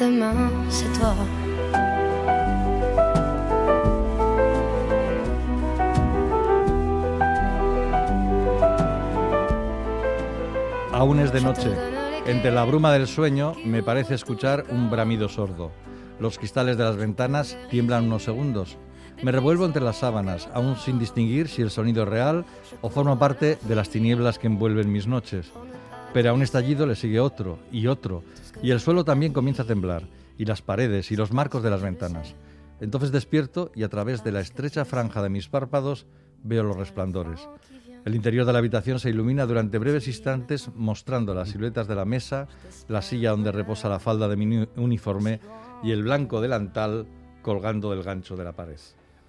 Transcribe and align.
demain, 0.00 0.50
c'est 0.70 0.90
toi. 0.98 1.14
Aún 10.92 11.20
es 11.20 11.32
de 11.32 11.40
noche. 11.40 11.70
Entre 12.26 12.50
la 12.50 12.64
bruma 12.64 12.92
del 12.92 13.06
sueño 13.06 13.54
me 13.64 13.82
parece 13.82 14.14
escuchar 14.14 14.64
un 14.70 14.90
bramido 14.90 15.28
sordo. 15.28 15.70
Los 16.18 16.38
cristales 16.38 16.78
de 16.78 16.84
las 16.84 16.96
ventanas 16.96 17.58
tiemblan 17.70 18.04
unos 18.04 18.24
segundos. 18.24 18.78
Me 19.22 19.32
revuelvo 19.32 19.66
entre 19.66 19.82
las 19.82 19.98
sábanas, 19.98 20.48
aún 20.54 20.76
sin 20.76 20.98
distinguir 20.98 21.48
si 21.48 21.60
el 21.60 21.70
sonido 21.70 22.04
es 22.04 22.08
real 22.08 22.46
o 22.80 22.88
forma 22.88 23.18
parte 23.18 23.58
de 23.62 23.74
las 23.74 23.90
tinieblas 23.90 24.38
que 24.38 24.46
envuelven 24.46 24.90
mis 24.90 25.06
noches. 25.06 25.52
Pero 26.12 26.30
a 26.30 26.32
un 26.32 26.42
estallido 26.42 26.86
le 26.86 26.96
sigue 26.96 27.20
otro 27.20 27.58
y 27.70 27.86
otro, 27.86 28.24
y 28.62 28.72
el 28.72 28.80
suelo 28.80 29.04
también 29.04 29.32
comienza 29.32 29.62
a 29.62 29.66
temblar, 29.66 30.08
y 30.36 30.44
las 30.44 30.60
paredes 30.60 31.12
y 31.12 31.16
los 31.16 31.32
marcos 31.32 31.62
de 31.62 31.70
las 31.70 31.82
ventanas. 31.82 32.34
Entonces 32.80 33.12
despierto 33.12 33.70
y 33.74 33.84
a 33.84 33.88
través 33.88 34.24
de 34.24 34.32
la 34.32 34.40
estrecha 34.40 34.84
franja 34.84 35.22
de 35.22 35.28
mis 35.28 35.48
párpados 35.48 36.06
veo 36.42 36.64
los 36.64 36.76
resplandores. 36.76 37.48
El 38.04 38.14
interior 38.14 38.46
de 38.46 38.52
la 38.52 38.58
habitación 38.58 38.98
se 38.98 39.10
ilumina 39.10 39.44
durante 39.46 39.78
breves 39.78 40.08
instantes 40.08 40.70
mostrando 40.74 41.34
las 41.34 41.50
siluetas 41.50 41.86
de 41.86 41.94
la 41.94 42.06
mesa, 42.06 42.48
la 42.88 43.02
silla 43.02 43.30
donde 43.30 43.52
reposa 43.52 43.90
la 43.90 44.00
falda 44.00 44.26
de 44.26 44.36
mi 44.36 44.66
uniforme 44.76 45.40
y 45.82 45.92
el 45.92 46.02
blanco 46.02 46.40
delantal 46.40 47.06
colgando 47.42 47.90
del 47.90 48.02
gancho 48.02 48.36
de 48.36 48.44
la 48.44 48.52
pared. 48.52 48.78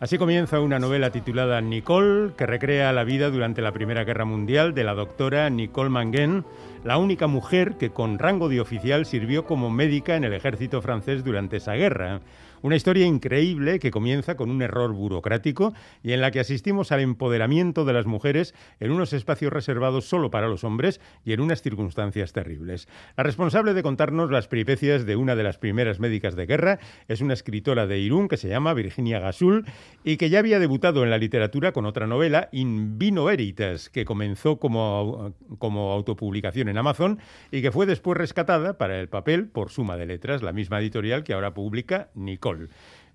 Así 0.01 0.17
comienza 0.17 0.59
una 0.61 0.79
novela 0.79 1.11
titulada 1.11 1.61
Nicole, 1.61 2.33
que 2.35 2.47
recrea 2.47 2.91
la 2.91 3.03
vida 3.03 3.29
durante 3.29 3.61
la 3.61 3.71
Primera 3.71 4.03
Guerra 4.03 4.25
Mundial 4.25 4.73
de 4.73 4.83
la 4.83 4.95
doctora 4.95 5.47
Nicole 5.51 5.91
Manguen, 5.91 6.43
la 6.83 6.97
única 6.97 7.27
mujer 7.27 7.75
que 7.77 7.91
con 7.91 8.17
rango 8.17 8.49
de 8.49 8.59
oficial 8.59 9.05
sirvió 9.05 9.45
como 9.45 9.69
médica 9.69 10.15
en 10.15 10.23
el 10.23 10.33
ejército 10.33 10.81
francés 10.81 11.23
durante 11.23 11.57
esa 11.57 11.73
guerra. 11.73 12.21
Una 12.63 12.75
historia 12.75 13.07
increíble 13.07 13.79
que 13.79 13.89
comienza 13.89 14.35
con 14.35 14.51
un 14.51 14.61
error 14.61 14.93
burocrático 14.93 15.73
y 16.03 16.13
en 16.13 16.21
la 16.21 16.29
que 16.29 16.39
asistimos 16.39 16.91
al 16.91 16.99
empoderamiento 16.99 17.85
de 17.85 17.93
las 17.93 18.05
mujeres 18.05 18.53
en 18.79 18.91
unos 18.91 19.13
espacios 19.13 19.51
reservados 19.51 20.05
solo 20.05 20.29
para 20.29 20.47
los 20.47 20.63
hombres 20.63 21.01
y 21.25 21.33
en 21.33 21.41
unas 21.41 21.63
circunstancias 21.63 22.33
terribles. 22.33 22.87
La 23.17 23.23
responsable 23.23 23.73
de 23.73 23.81
contarnos 23.81 24.29
las 24.29 24.47
peripecias 24.47 25.07
de 25.07 25.15
una 25.15 25.35
de 25.35 25.43
las 25.43 25.57
primeras 25.57 25.99
médicas 25.99 26.35
de 26.35 26.45
guerra 26.45 26.79
es 27.07 27.21
una 27.21 27.33
escritora 27.33 27.87
de 27.87 27.97
Irún 27.97 28.27
que 28.27 28.37
se 28.37 28.49
llama 28.49 28.75
Virginia 28.75 29.19
Gasul 29.19 29.65
y 30.03 30.17
que 30.17 30.29
ya 30.29 30.39
había 30.39 30.59
debutado 30.59 31.03
en 31.03 31.09
la 31.09 31.17
literatura 31.17 31.71
con 31.71 31.85
otra 31.85 32.07
novela, 32.07 32.49
In 32.51 32.97
Vino 32.97 33.25
Veritas, 33.25 33.89
que 33.89 34.05
comenzó 34.05 34.57
como, 34.57 35.33
como 35.59 35.91
autopublicación 35.91 36.69
en 36.69 36.77
Amazon 36.77 37.19
y 37.51 37.61
que 37.61 37.71
fue 37.71 37.85
después 37.85 38.17
rescatada 38.17 38.77
para 38.77 38.99
el 38.99 39.09
papel 39.09 39.47
por 39.47 39.69
Suma 39.69 39.97
de 39.97 40.05
Letras, 40.05 40.41
la 40.41 40.53
misma 40.53 40.79
editorial 40.79 41.23
que 41.23 41.33
ahora 41.33 41.53
publica 41.53 42.09
Nicole. 42.15 42.69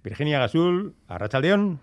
Virginia 0.04 0.38
Gasul, 0.38 0.94
Arrachaldeón. 1.08 1.80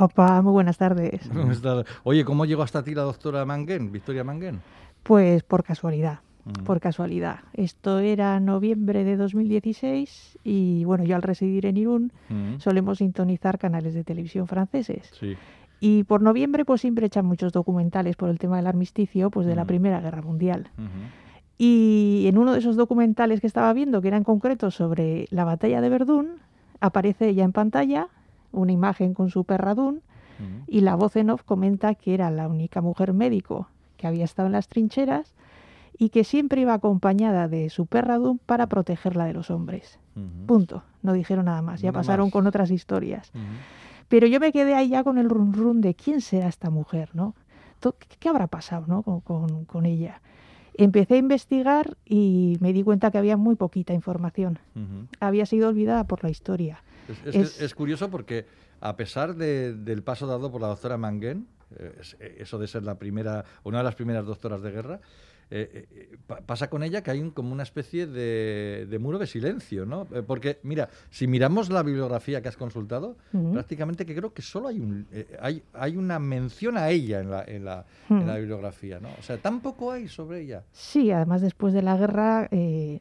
Opa, 0.00 0.42
muy 0.42 0.52
buenas 0.52 0.78
tardes. 0.78 1.20
Oye, 2.04 2.24
¿cómo 2.24 2.44
llegó 2.44 2.62
hasta 2.62 2.82
ti 2.82 2.94
la 2.94 3.02
doctora 3.02 3.44
Manguen, 3.44 3.92
Victoria 3.92 4.24
Manguen? 4.24 4.60
Pues 5.02 5.42
por 5.44 5.62
casualidad, 5.62 6.20
mm. 6.46 6.64
por 6.64 6.80
casualidad. 6.80 7.40
Esto 7.52 7.98
era 7.98 8.38
noviembre 8.40 9.04
de 9.04 9.16
2016 9.16 10.38
y 10.44 10.84
bueno, 10.84 11.04
yo 11.04 11.16
al 11.16 11.22
residir 11.22 11.66
en 11.66 11.76
Irún 11.76 12.12
mm. 12.28 12.58
solemos 12.58 12.98
sintonizar 12.98 13.58
canales 13.58 13.94
de 13.94 14.04
televisión 14.04 14.46
franceses. 14.46 15.10
Sí. 15.18 15.36
Y 15.80 16.04
por 16.04 16.22
noviembre 16.22 16.64
pues 16.64 16.80
siempre 16.80 17.06
echan 17.06 17.26
muchos 17.26 17.52
documentales 17.52 18.16
por 18.16 18.30
el 18.30 18.38
tema 18.38 18.56
del 18.56 18.66
armisticio 18.66 19.30
pues 19.30 19.46
de 19.46 19.54
la 19.54 19.64
mm. 19.64 19.66
Primera 19.66 20.00
Guerra 20.00 20.22
Mundial. 20.22 20.70
Y 21.58 22.24
en 22.26 22.38
uno 22.38 22.52
de 22.52 22.58
esos 22.58 22.76
documentales 22.76 23.40
que 23.40 23.46
estaba 23.46 23.72
viendo, 23.72 24.02
que 24.02 24.08
era 24.08 24.16
en 24.16 24.24
concreto 24.24 24.70
sobre 24.70 25.26
la 25.30 25.44
batalla 25.44 25.80
de 25.80 25.88
Verdún, 25.88 26.36
aparece 26.80 27.28
ella 27.28 27.44
en 27.44 27.52
pantalla, 27.52 28.08
una 28.52 28.72
imagen 28.72 29.14
con 29.14 29.30
su 29.30 29.44
perradún, 29.44 30.02
y 30.66 30.82
la 30.82 30.94
voz 30.96 31.16
en 31.16 31.30
off 31.30 31.42
comenta 31.44 31.94
que 31.94 32.12
era 32.12 32.30
la 32.30 32.46
única 32.46 32.82
mujer 32.82 33.14
médico 33.14 33.68
que 33.96 34.06
había 34.06 34.24
estado 34.24 34.46
en 34.46 34.52
las 34.52 34.68
trincheras 34.68 35.32
y 35.98 36.10
que 36.10 36.24
siempre 36.24 36.60
iba 36.60 36.74
acompañada 36.74 37.48
de 37.48 37.70
su 37.70 37.86
perradún 37.86 38.38
para 38.38 38.66
protegerla 38.66 39.24
de 39.24 39.32
los 39.32 39.50
hombres. 39.50 39.98
Punto. 40.46 40.82
No 41.02 41.12
dijeron 41.12 41.44
nada 41.44 41.60
más. 41.60 41.82
Ya 41.82 41.92
pasaron 41.92 42.30
con 42.30 42.46
otras 42.46 42.70
historias. 42.70 43.32
Pero 44.08 44.26
yo 44.26 44.40
me 44.40 44.52
quedé 44.52 44.74
ahí 44.74 44.90
ya 44.90 45.04
con 45.04 45.18
el 45.18 45.28
run 45.28 45.52
run 45.52 45.80
de 45.80 45.94
quién 45.94 46.20
será 46.20 46.48
esta 46.48 46.70
mujer, 46.70 47.10
¿no? 47.14 47.34
¿Qué 48.18 48.28
habrá 48.28 48.46
pasado 48.46 48.86
¿no? 48.86 49.02
con, 49.02 49.64
con 49.64 49.86
ella? 49.86 50.20
Empecé 50.74 51.14
a 51.14 51.18
investigar 51.18 51.96
y 52.04 52.56
me 52.60 52.72
di 52.72 52.82
cuenta 52.82 53.10
que 53.10 53.18
había 53.18 53.36
muy 53.36 53.56
poquita 53.56 53.94
información. 53.94 54.58
Había 55.20 55.46
sido 55.46 55.68
olvidada 55.68 56.04
por 56.04 56.22
la 56.22 56.30
historia. 56.30 56.82
Es, 57.24 57.74
curioso 57.74 58.10
porque 58.10 58.46
a 58.80 58.96
pesar 58.96 59.36
del 59.36 60.02
paso 60.02 60.26
dado 60.26 60.50
por 60.50 60.60
la 60.60 60.68
doctora 60.68 60.98
Manguen, 60.98 61.46
eh, 61.78 62.36
eso 62.38 62.58
de 62.58 62.66
ser 62.68 62.82
la 62.82 62.96
primera, 62.96 63.44
una 63.64 63.78
de 63.78 63.84
las 63.84 63.94
primeras 63.94 64.26
doctoras 64.26 64.62
de 64.62 64.70
guerra, 64.70 65.00
eh, 65.48 65.86
eh, 65.92 66.16
pasa 66.44 66.68
con 66.68 66.82
ella 66.82 67.02
que 67.04 67.12
hay 67.12 67.30
como 67.30 67.52
una 67.52 67.62
especie 67.62 68.08
de, 68.08 68.98
muro 69.00 69.16
de 69.18 69.28
silencio, 69.28 69.86
¿no? 69.86 70.08
Eh, 70.12 70.22
porque, 70.26 70.58
mira, 70.64 70.88
si 71.08 71.28
miramos 71.28 71.70
la 71.70 71.84
bibliografía 71.84 72.42
que 72.42 72.48
has 72.48 72.56
consultado, 72.56 73.16
prácticamente 73.52 74.04
que 74.04 74.14
creo 74.14 74.32
que 74.32 74.42
solo 74.42 74.68
hay, 74.68 74.80
un, 74.80 75.06
hay, 75.40 75.62
hay 75.72 75.96
una 75.96 76.18
mención 76.18 76.76
a 76.76 76.90
ella 76.90 77.20
en 77.20 77.30
la, 77.30 77.44
en, 77.44 77.64
la, 77.64 77.84
en 78.10 78.26
la 78.26 78.38
bibliografía, 78.38 78.98
¿no? 78.98 79.08
O 79.18 79.22
sea, 79.22 79.38
tampoco 79.38 79.92
hay 79.92 80.08
sobre 80.08 80.40
ella. 80.40 80.64
Sí, 80.72 81.12
además 81.12 81.42
después 81.42 81.72
de 81.72 81.82
la 81.82 81.96
guerra 81.96 82.48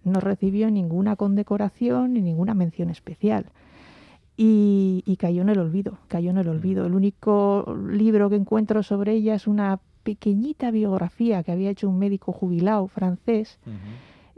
no 0.04 0.20
recibió 0.20 0.70
ninguna 0.70 1.16
condecoración 1.16 2.14
ni 2.14 2.22
ninguna 2.22 2.54
mención 2.54 2.92
especial. 2.92 3.48
Y, 4.38 5.02
y, 5.06 5.16
cayó 5.16 5.44
en 5.44 5.50
el 5.50 5.60
olvido, 5.60 5.98
cayó 6.10 6.30
en 6.30 6.38
el 6.38 6.50
olvido. 6.50 6.86
El 6.86 6.94
único 6.94 7.74
libro 7.90 8.30
que 8.30 8.36
encuentro 8.36 8.84
sobre 8.84 9.14
ella 9.14 9.34
es 9.34 9.48
una 9.48 9.80
pequeñita 10.06 10.70
biografía 10.70 11.42
que 11.44 11.52
había 11.52 11.72
hecho 11.72 11.90
un 11.90 11.98
médico 11.98 12.32
jubilado 12.32 12.88
francés, 12.88 13.60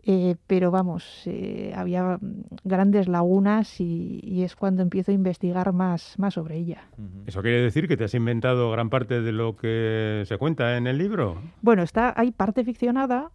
eh, 0.03 0.37
pero 0.47 0.71
vamos, 0.71 1.23
eh, 1.25 1.73
había 1.75 2.17
grandes 2.63 3.09
lagunas 3.09 3.81
y, 3.81 4.41
es 4.43 4.55
cuando 4.55 4.81
empiezo 4.81 5.11
a 5.11 5.13
investigar 5.13 5.73
más, 5.73 6.17
más 6.17 6.35
sobre 6.35 6.55
ella. 6.55 6.87
¿Eso 7.25 7.41
quiere 7.41 7.61
decir 7.61 7.89
que 7.89 7.97
te 7.97 8.05
has 8.05 8.13
inventado 8.13 8.71
gran 8.71 8.89
parte 8.89 9.21
de 9.21 9.33
lo 9.33 9.57
que 9.57 10.23
se 10.25 10.37
cuenta 10.37 10.77
en 10.77 10.87
el 10.87 10.97
libro? 10.97 11.41
Bueno, 11.61 11.83
está, 11.83 12.13
hay 12.15 12.31
parte 12.31 12.63
ficcionada, 12.63 13.31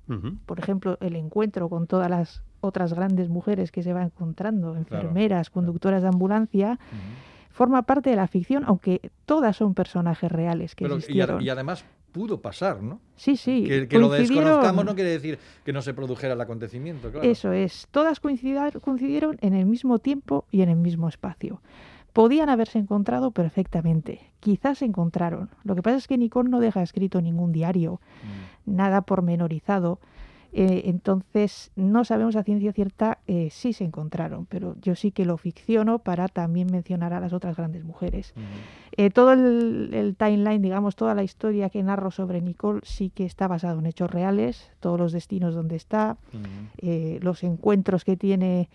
por 0.46 0.58
ejemplo, 0.58 0.96
el 1.02 1.16
encuentro 1.16 1.68
con 1.68 1.86
todas 1.86 2.08
las 2.08 2.42
otras 2.62 2.94
grandes 2.94 3.28
mujeres 3.28 3.70
que 3.70 3.82
se 3.82 3.92
va 3.92 4.02
encontrando, 4.02 4.74
enfermeras, 4.74 5.50
conductoras 5.50 6.00
de 6.00 6.08
ambulancia 6.08 6.78
forma 7.50 7.82
parte 7.82 8.08
de 8.08 8.16
la 8.16 8.26
ficción, 8.28 8.64
aunque 8.66 9.10
todas 9.26 9.56
son 9.56 9.74
personajes 9.74 10.32
reales 10.32 10.74
que 10.74 10.86
existieron. 10.86 11.42
y, 11.42 11.50
además 11.50 11.84
pudo 12.12 12.40
pasar, 12.40 12.82
¿no? 12.82 13.00
Sí, 13.16 13.36
sí. 13.36 13.64
Que, 13.88 13.98
lo 13.98 14.10
desconozcamos 14.10 14.84
no 14.84 14.94
quiere 14.94 15.10
decir 15.10 15.38
que 15.64 15.72
no 15.72 15.82
se 15.82 15.94
produjera 15.94 16.34
el 16.34 16.40
acontecimiento. 16.40 17.10
Claro. 17.10 17.28
Eso 17.28 17.52
es. 17.52 17.88
Todas 17.90 18.20
coincidieron 18.20 19.38
en 19.40 19.54
el 19.54 19.66
mismo 19.66 19.98
tiempo 19.98 20.44
y 20.50 20.62
en 20.62 20.68
el 20.68 20.76
mismo 20.76 21.08
espacio. 21.08 21.60
Podían 22.12 22.50
haberse 22.50 22.78
encontrado 22.78 23.30
perfectamente. 23.30 24.20
Quizás 24.40 24.78
se 24.78 24.84
encontraron. 24.84 25.48
Lo 25.64 25.74
que 25.74 25.82
pasa 25.82 25.96
es 25.96 26.06
que 26.06 26.18
Nicole 26.18 26.50
no 26.50 26.60
deja 26.60 26.82
escrito 26.82 27.22
ningún 27.22 27.52
diario, 27.52 28.00
mm. 28.66 28.76
nada 28.76 29.00
pormenorizado. 29.00 29.98
Eh, 30.54 30.82
entonces, 30.84 31.70
no 31.76 32.04
sabemos 32.04 32.36
a 32.36 32.42
ciencia 32.42 32.72
cierta 32.72 33.18
eh, 33.26 33.48
si 33.50 33.72
se 33.72 33.84
encontraron, 33.84 34.44
pero 34.44 34.76
yo 34.82 34.94
sí 34.94 35.10
que 35.10 35.24
lo 35.24 35.38
ficciono 35.38 36.00
para 36.00 36.28
también 36.28 36.68
mencionar 36.70 37.14
a 37.14 37.20
las 37.20 37.32
otras 37.32 37.56
grandes 37.56 37.84
mujeres. 37.84 38.34
Eh, 38.96 39.08
todo 39.08 39.32
el, 39.32 40.14
timeline, 40.18 40.60
digamos, 40.60 40.94
toda 40.94 41.14
la 41.14 41.22
historia 41.22 41.70
que 41.70 41.82
narro 41.82 42.10
sobre 42.10 42.42
Nicole 42.42 42.80
sí 42.84 43.08
que 43.08 43.24
está 43.24 43.48
basado 43.48 43.78
en 43.78 43.86
hechos 43.86 44.10
reales, 44.10 44.70
todos 44.80 45.00
los 45.00 45.12
destinos 45.12 45.54
donde 45.54 45.76
está, 45.76 46.18
los 47.20 47.42
encuentros 47.44 48.04
que 48.04 48.18
tiene 48.18 48.68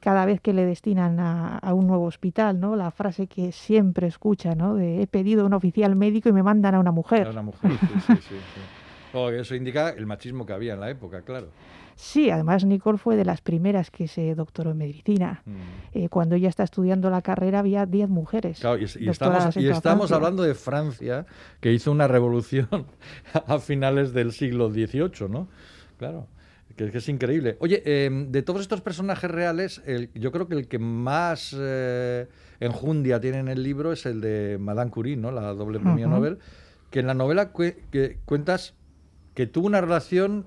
cada 0.00 0.24
vez 0.24 0.40
que 0.40 0.54
le 0.54 0.64
destinan 0.64 1.18
a, 1.20 1.74
un 1.74 1.86
nuevo 1.86 2.04
hospital, 2.04 2.60
¿no? 2.60 2.76
La 2.76 2.90
frase 2.90 3.26
que 3.26 3.52
siempre 3.52 4.06
escucha, 4.06 4.54
¿no? 4.54 4.76
De 4.76 5.02
he 5.02 5.06
pedido 5.06 5.44
un 5.44 5.52
oficial 5.52 5.96
médico 5.96 6.28
y 6.28 6.32
me 6.32 6.42
mandan 6.42 6.74
a 6.74 6.80
una 6.80 6.92
mujer. 6.92 7.26
A 7.26 7.30
una 7.30 7.42
mujer, 7.42 7.72
sí, 8.06 8.14
sí. 8.16 8.34
eso 9.12 9.54
indica 9.54 9.90
el 9.90 10.06
machismo 10.06 10.46
que 10.46 10.52
había 10.52 10.74
en 10.74 10.80
la 10.80 10.90
época, 10.90 11.22
claro. 11.22 11.48
Sí, 11.98 12.30
además 12.30 12.64
Nicole 12.64 12.96
fue 12.96 13.16
de 13.16 13.24
las 13.24 13.40
primeras 13.40 13.90
que 13.90 14.06
se 14.06 14.36
doctoró 14.36 14.70
en 14.70 14.78
medicina. 14.78 15.42
Mm. 15.44 15.56
Eh, 15.94 16.08
cuando 16.08 16.36
ella 16.36 16.48
está 16.48 16.62
estudiando 16.62 17.10
la 17.10 17.22
carrera 17.22 17.58
había 17.58 17.86
10 17.86 18.08
mujeres. 18.08 18.60
Claro, 18.60 18.78
y, 18.78 18.84
estamos, 18.84 19.56
y 19.56 19.66
estamos 19.66 20.12
hablando 20.12 20.44
de 20.44 20.54
Francia, 20.54 21.26
que 21.60 21.72
hizo 21.72 21.90
una 21.90 22.06
revolución 22.06 22.68
a 23.48 23.58
finales 23.58 24.12
del 24.12 24.30
siglo 24.30 24.70
XVIII, 24.70 25.28
¿no? 25.28 25.48
Claro. 25.98 26.28
Que, 26.76 26.84
es 26.96 27.08
increíble. 27.08 27.56
Oye, 27.58 27.82
em, 27.84 28.30
de 28.30 28.42
todos 28.42 28.60
estos 28.60 28.80
personajes 28.80 29.28
reales, 29.28 29.82
yo 30.14 30.30
creo 30.30 30.46
que 30.46 30.54
el 30.54 30.68
que 30.68 30.78
más 30.78 31.52
eh, 31.58 32.28
enjundia 32.60 33.18
tiene 33.18 33.40
en 33.40 33.48
el 33.48 33.64
libro 33.64 33.90
es 33.90 34.06
el 34.06 34.20
de 34.20 34.56
Madame 34.60 34.92
Curie, 34.92 35.16
¿no? 35.16 35.32
La 35.32 35.52
doble 35.52 35.80
premio 35.80 36.06
Nobel, 36.06 36.38
que 36.90 37.00
en 37.00 37.08
la 37.08 37.14
novela 37.14 37.50
que 37.52 38.18
cuentas 38.24 38.77
que 39.38 39.46
tuvo 39.46 39.68
una 39.68 39.80
relación 39.80 40.46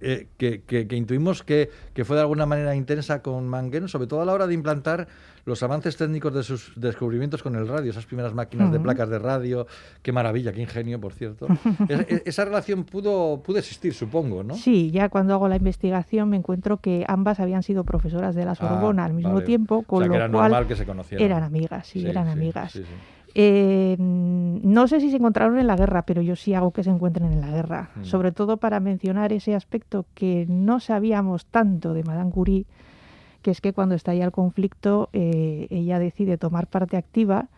eh, 0.00 0.26
que, 0.36 0.88
intuimos 0.90 1.44
que, 1.44 1.70
fue 2.04 2.16
de 2.16 2.22
alguna 2.22 2.44
manera 2.44 2.74
intensa 2.74 3.22
con 3.22 3.46
Manguén, 3.46 3.86
sobre 3.86 4.08
todo 4.08 4.20
a 4.20 4.24
la 4.24 4.32
hora 4.32 4.48
de 4.48 4.54
implantar 4.54 5.06
los 5.44 5.62
avances 5.62 5.96
técnicos 5.96 6.34
de 6.34 6.42
sus 6.42 6.72
descubrimientos 6.74 7.44
con 7.44 7.54
el 7.54 7.68
radio, 7.68 7.92
esas 7.92 8.04
primeras 8.04 8.34
máquinas 8.34 8.72
de 8.72 8.80
placas 8.80 9.10
de 9.10 9.20
radio, 9.20 9.68
qué 10.02 10.10
maravilla, 10.10 10.52
qué 10.52 10.60
ingenio, 10.60 11.00
por 11.00 11.12
cierto. 11.12 11.46
E, 11.88 12.24
esa 12.24 12.44
relación 12.44 12.82
pudo, 12.82 13.40
pudo 13.44 13.58
existir, 13.58 13.94
supongo, 13.94 14.42
¿no? 14.42 14.54
Sí, 14.54 14.90
ya 14.90 15.08
cuando 15.08 15.32
hago 15.32 15.46
la 15.46 15.54
investigación 15.54 16.28
me 16.28 16.36
encuentro 16.36 16.78
que 16.78 17.04
ambas 17.06 17.38
habían 17.38 17.62
sido 17.62 17.84
profesoras 17.84 18.34
de 18.34 18.44
la 18.44 18.50
ah, 18.50 18.54
Sorbona 18.56 19.04
al 19.04 19.14
mismo 19.14 19.42
tiempo, 19.42 19.84
con 19.84 20.00
lo 20.00 20.12
era 20.12 20.28
cual 20.28 20.50
normal 20.50 20.66
que 20.66 20.74
se 20.74 20.84
conocieran. 20.84 21.24
eran 21.24 21.44
amigas, 21.44 21.86
sí, 21.86 22.04
eran 22.04 22.26
amigas. 22.26 22.76
Eh, 23.38 23.96
no 24.62 24.88
sé 24.88 25.00
si 25.00 25.10
se 25.10 25.16
encontraron 25.16 25.58
en 25.58 25.66
la 25.66 25.76
guerra, 25.76 26.02
pero 26.02 26.22
yo 26.22 26.36
sí 26.36 26.54
hago 26.54 26.72
que 26.72 26.82
se 26.82 26.90
encuentren 26.90 27.32
en 27.32 27.40
la 27.40 27.50
guerra, 27.50 27.90
mm. 27.96 28.04
sobre 28.04 28.32
todo 28.32 28.56
para 28.56 28.80
mencionar 28.80 29.32
ese 29.32 29.54
aspecto 29.54 30.06
que 30.14 30.46
no 30.48 30.80
sabíamos 30.80 31.46
tanto 31.46 31.94
de 31.94 32.04
Madame 32.04 32.30
Curie, 32.30 32.66
que 33.42 33.50
es 33.50 33.60
que 33.60 33.72
cuando 33.72 33.94
estalla 33.94 34.24
el 34.24 34.32
conflicto 34.32 35.08
eh, 35.12 35.66
ella 35.70 35.98
decide 35.98 36.38
tomar 36.38 36.66
parte 36.66 36.96
activa, 36.96 37.48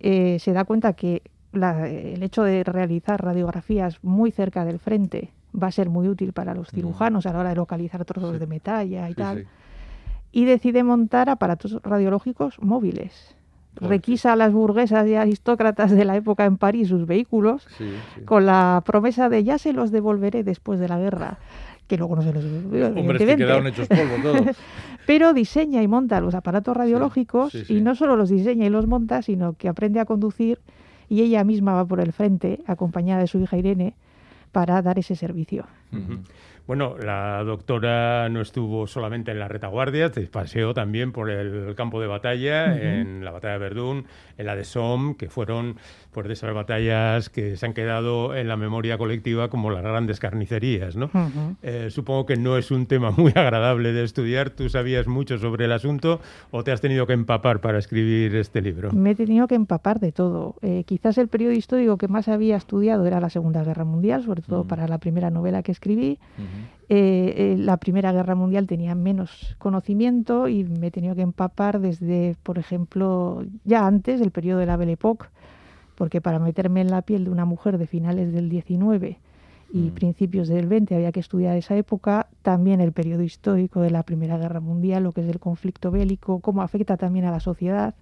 eh, 0.00 0.38
se 0.38 0.52
da 0.52 0.64
cuenta 0.64 0.92
que 0.92 1.22
el 1.52 2.22
hecho 2.22 2.42
de 2.42 2.64
realizar 2.64 3.22
radiografías 3.22 4.02
muy 4.02 4.32
cerca 4.32 4.64
del 4.64 4.80
frente 4.80 5.30
va 5.54 5.68
a 5.68 5.72
ser 5.72 5.88
muy 5.88 6.08
útil 6.08 6.32
para 6.32 6.54
los 6.54 6.72
mm. 6.72 6.76
cirujanos 6.76 7.26
a 7.26 7.32
la 7.32 7.38
hora 7.40 7.48
de 7.50 7.56
localizar 7.56 8.04
trozos 8.04 8.38
de 8.38 8.46
metalla 8.46 9.08
y 9.08 9.14
tal, 9.14 9.46
y 10.32 10.44
decide 10.46 10.82
montar 10.82 11.30
aparatos 11.30 11.80
radiológicos 11.82 12.60
móviles 12.60 13.36
requisa 13.76 14.32
a 14.32 14.36
las 14.36 14.52
burguesas 14.52 15.06
y 15.08 15.14
aristócratas 15.14 15.90
de 15.90 16.04
la 16.04 16.16
época 16.16 16.44
en 16.44 16.56
París 16.56 16.88
sus 16.88 17.06
vehículos 17.06 17.66
con 18.24 18.46
la 18.46 18.82
promesa 18.84 19.28
de 19.28 19.44
ya 19.44 19.58
se 19.58 19.72
los 19.72 19.90
devolveré 19.90 20.44
después 20.44 20.80
de 20.80 20.88
la 20.88 20.98
guerra 20.98 21.38
que 21.86 21.96
luego 21.98 22.16
no 22.16 22.22
se 22.22 22.32
los 22.32 22.44
Hombre, 22.44 23.18
que 23.18 23.36
quedaron 23.36 23.66
hechos 23.66 23.88
polvo 23.88 24.16
todos. 24.22 24.56
Pero 25.06 25.34
diseña 25.34 25.82
y 25.82 25.88
monta 25.88 26.20
los 26.20 26.34
aparatos 26.34 26.76
radiológicos 26.76 27.54
y 27.68 27.82
no 27.82 27.94
solo 27.94 28.16
los 28.16 28.30
diseña 28.30 28.64
y 28.66 28.70
los 28.70 28.86
monta, 28.86 29.20
sino 29.20 29.52
que 29.52 29.68
aprende 29.68 30.00
a 30.00 30.06
conducir 30.06 30.60
y 31.10 31.20
ella 31.20 31.44
misma 31.44 31.74
va 31.74 31.84
por 31.84 32.00
el 32.00 32.12
frente, 32.12 32.60
acompañada 32.66 33.20
de 33.20 33.26
su 33.26 33.38
hija 33.38 33.58
Irene, 33.58 33.94
para 34.50 34.80
dar 34.80 34.98
ese 34.98 35.14
servicio. 35.14 35.66
Bueno, 36.66 36.96
la 36.98 37.44
doctora 37.44 38.26
no 38.30 38.40
estuvo 38.40 38.86
solamente 38.86 39.30
en 39.30 39.38
la 39.38 39.48
retaguardia, 39.48 40.10
se 40.10 40.22
paseó 40.22 40.72
también 40.72 41.12
por 41.12 41.28
el 41.28 41.74
campo 41.74 42.00
de 42.00 42.06
batalla, 42.06 42.74
en 42.74 43.22
la 43.22 43.32
batalla 43.32 43.54
de 43.54 43.58
Verdún, 43.58 44.06
en 44.38 44.46
la 44.46 44.56
de 44.56 44.64
Somme, 44.64 45.14
que 45.16 45.28
fueron 45.28 45.76
pues, 46.12 46.26
de 46.26 46.32
esas 46.32 46.54
batallas 46.54 47.28
que 47.28 47.58
se 47.58 47.66
han 47.66 47.74
quedado 47.74 48.34
en 48.34 48.48
la 48.48 48.56
memoria 48.56 48.96
colectiva 48.96 49.50
como 49.50 49.70
las 49.70 49.82
grandes 49.82 50.20
carnicerías. 50.20 50.96
¿no? 50.96 51.10
Eh, 51.62 51.88
supongo 51.90 52.24
que 52.24 52.36
no 52.36 52.56
es 52.56 52.70
un 52.70 52.86
tema 52.86 53.10
muy 53.10 53.32
agradable 53.36 53.92
de 53.92 54.02
estudiar. 54.02 54.48
¿Tú 54.48 54.70
sabías 54.70 55.06
mucho 55.06 55.36
sobre 55.36 55.66
el 55.66 55.72
asunto 55.72 56.20
o 56.50 56.64
te 56.64 56.72
has 56.72 56.80
tenido 56.80 57.06
que 57.06 57.12
empapar 57.12 57.60
para 57.60 57.78
escribir 57.78 58.34
este 58.36 58.62
libro? 58.62 58.90
Me 58.92 59.10
he 59.10 59.14
tenido 59.14 59.46
que 59.48 59.54
empapar 59.54 60.00
de 60.00 60.12
todo. 60.12 60.54
Eh, 60.62 60.84
quizás 60.86 61.18
el 61.18 61.28
periodo 61.28 61.52
histórico 61.52 61.98
que 61.98 62.08
más 62.08 62.28
había 62.28 62.56
estudiado 62.56 63.04
era 63.04 63.20
la 63.20 63.28
Segunda 63.28 63.62
Guerra 63.62 63.84
Mundial, 63.84 64.22
sobre 64.22 64.40
todo 64.40 64.64
para 64.64 64.88
la 64.88 64.96
primera 64.96 65.28
novela 65.28 65.62
que 65.62 65.72
escribí. 65.72 65.83
Eh, 66.88 67.34
eh, 67.36 67.56
la 67.58 67.78
Primera 67.78 68.12
Guerra 68.12 68.34
Mundial 68.34 68.66
tenía 68.66 68.94
menos 68.94 69.56
conocimiento 69.58 70.48
y 70.48 70.64
me 70.64 70.88
he 70.88 70.90
tenido 70.90 71.14
que 71.14 71.22
empapar 71.22 71.80
desde, 71.80 72.36
por 72.42 72.58
ejemplo, 72.58 73.44
ya 73.64 73.86
antes 73.86 74.20
del 74.20 74.30
periodo 74.30 74.58
de 74.58 74.66
la 74.66 74.76
Belle 74.76 74.92
Époque, 74.92 75.26
porque 75.94 76.20
para 76.20 76.38
meterme 76.38 76.82
en 76.82 76.90
la 76.90 77.02
piel 77.02 77.24
de 77.24 77.30
una 77.30 77.46
mujer 77.46 77.78
de 77.78 77.86
finales 77.86 78.32
del 78.32 78.50
19 78.50 79.18
y 79.72 79.78
mm. 79.78 79.90
principios 79.92 80.48
del 80.48 80.66
20 80.66 80.94
había 80.94 81.10
que 81.10 81.20
estudiar 81.20 81.56
esa 81.56 81.74
época, 81.74 82.28
también 82.42 82.80
el 82.80 82.92
periodo 82.92 83.22
histórico 83.22 83.80
de 83.80 83.90
la 83.90 84.02
Primera 84.02 84.36
Guerra 84.36 84.60
Mundial, 84.60 85.04
lo 85.04 85.12
que 85.12 85.22
es 85.22 85.28
el 85.28 85.40
conflicto 85.40 85.90
bélico, 85.90 86.40
cómo 86.40 86.60
afecta 86.60 86.98
también 86.98 87.24
a 87.24 87.30
la 87.30 87.40
sociedad. 87.40 87.94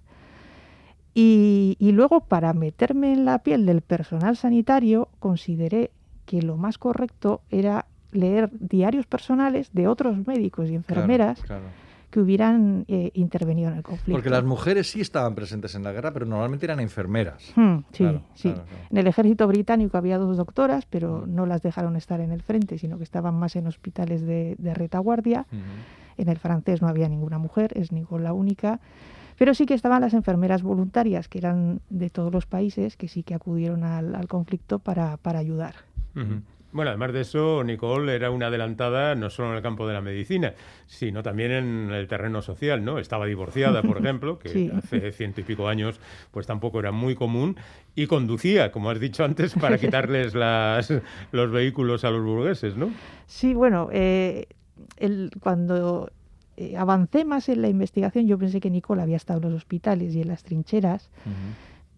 y 1.15 1.91
luego, 1.93 2.21
para 2.21 2.53
meterme 2.53 3.13
en 3.13 3.23
la 3.23 3.39
piel 3.39 3.65
del 3.65 3.81
personal 3.81 4.35
sanitario, 4.35 5.09
consideré 5.19 5.91
que 6.25 6.41
lo 6.41 6.57
más 6.57 6.77
correcto 6.77 7.41
era 7.49 7.85
leer 8.11 8.49
diarios 8.59 9.05
personales 9.05 9.69
de 9.73 9.87
otros 9.87 10.25
médicos 10.27 10.69
y 10.69 10.75
enfermeras 10.75 11.43
que 12.13 12.19
hubieran 12.19 12.85
eh, 12.87 13.09
intervenido 13.15 13.71
en 13.71 13.77
el 13.77 13.81
conflicto. 13.81 14.11
Porque 14.11 14.29
las 14.29 14.43
mujeres 14.43 14.91
sí 14.91 15.01
estaban 15.01 15.33
presentes 15.33 15.73
en 15.73 15.83
la 15.83 15.91
guerra, 15.91 16.13
pero 16.13 16.27
normalmente 16.27 16.67
eran 16.67 16.79
enfermeras. 16.79 17.51
Hmm, 17.55 17.77
sí, 17.91 18.05
sí. 18.35 18.53
En 18.91 18.97
el 18.97 19.07
ejército 19.07 19.47
británico 19.47 19.97
había 19.97 20.19
dos 20.19 20.37
doctoras, 20.37 20.85
pero 20.85 21.25
no 21.25 21.47
las 21.47 21.63
dejaron 21.63 21.95
estar 21.95 22.21
en 22.21 22.31
el 22.31 22.43
frente, 22.43 22.77
sino 22.77 22.99
que 22.99 23.03
estaban 23.03 23.33
más 23.33 23.55
en 23.55 23.65
hospitales 23.65 24.21
de, 24.21 24.55
retaguardia. 24.75 25.47
En 26.15 26.29
el 26.29 26.37
francés 26.37 26.83
no 26.83 26.87
había 26.87 27.09
ninguna 27.09 27.39
mujer, 27.39 27.71
es 27.75 27.91
Nicole 27.91 28.23
la 28.23 28.33
única. 28.33 28.79
Pero 29.39 29.55
sí 29.55 29.65
que 29.65 29.73
estaban 29.73 30.01
las 30.01 30.13
enfermeras 30.13 30.61
voluntarias, 30.61 31.27
que 31.27 31.39
eran 31.39 31.81
de 31.89 32.11
todos 32.11 32.31
los 32.31 32.45
países, 32.45 32.95
que 32.95 33.07
sí 33.07 33.23
que 33.23 33.33
acudieron 33.33 33.83
al, 33.83 34.27
conflicto 34.27 34.77
para, 34.77 35.17
para 35.17 35.39
ayudar. 35.39 35.73
Bueno, 36.73 36.89
además 36.89 37.13
de 37.13 37.21
eso, 37.21 37.63
Nicole 37.63 38.15
era 38.15 38.31
una 38.31 38.47
adelantada 38.47 39.13
no 39.13 39.29
solo 39.29 39.51
en 39.51 39.57
el 39.57 39.61
campo 39.61 39.87
de 39.87 39.93
la 39.93 40.01
medicina, 40.01 40.55
sino 40.87 41.21
también 41.21 41.51
en 41.51 41.91
el 41.91 42.07
terreno 42.07 42.41
social, 42.41 42.83
¿no? 42.83 42.97
Estaba 42.97 43.27
divorciada, 43.27 43.83
por 43.83 43.97
ejemplo, 44.03 44.39
que 44.39 44.71
hace 44.75 45.11
ciento 45.11 45.41
y 45.41 45.43
pico 45.43 45.67
años 45.67 45.99
pues 46.31 46.47
tampoco 46.47 46.79
era 46.79 46.91
muy 46.91 47.13
común, 47.13 47.57
y 47.95 48.07
conducía, 48.07 48.71
como 48.71 48.89
has 48.89 48.99
dicho 48.99 49.23
antes, 49.23 49.53
para 49.53 49.77
quitarles 49.79 50.33
las, 50.33 50.91
los 51.31 51.51
vehículos 51.51 52.03
a 52.05 52.09
los 52.09 52.23
burgueses, 52.23 52.75
¿no? 52.75 52.89
Sí, 53.27 53.53
bueno, 53.53 53.89
eh, 53.91 54.47
cuando 55.41 56.09
eh, 56.57 56.75
avancé 56.75 57.23
más 57.23 57.49
en 57.49 57.61
la 57.61 57.69
investigación, 57.69 58.27
yo 58.27 58.39
pensé 58.39 58.59
que 58.59 58.71
Nicole 58.71 59.03
había 59.03 59.17
estado 59.17 59.39
en 59.41 59.53
los 59.53 59.61
hospitales 59.61 60.15
y 60.15 60.21
en 60.21 60.27
las 60.27 60.43
trincheras 60.43 61.11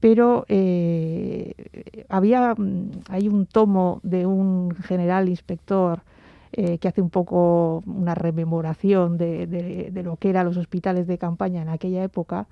pero 0.05 0.45
eh, 0.49 1.55
había 2.09 2.53
mm, 2.53 2.91
hay 3.09 3.27
un 3.27 3.47
tomo 3.47 4.01
de 4.03 4.27
un 4.27 4.69
general 4.83 5.29
inspector 5.29 6.03
eh, 6.51 6.77
que 6.77 6.87
hace 6.87 7.01
un 7.01 7.09
poco 7.09 7.81
una 7.87 8.13
rememoración 8.13 9.17
de, 9.17 9.47
de, 9.47 10.03
lo 10.03 10.17
que 10.17 10.29
eran 10.29 10.45
los 10.45 10.57
hospitales 10.57 11.07
de 11.07 11.17
campaña 11.17 11.63
en 11.63 11.69
aquella 11.69 12.03
época. 12.03 12.45